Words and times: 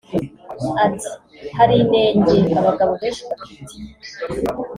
Ati 0.85 1.09
“Hari 1.57 1.73
inenge 1.83 2.35
abagabo 2.59 2.91
benshi 3.01 3.21
bafite 3.29 3.65